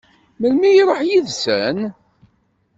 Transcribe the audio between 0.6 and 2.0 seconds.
i iṛuḥ yid-sen?